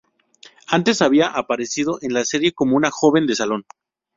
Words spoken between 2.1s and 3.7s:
la serie como una joven de salón.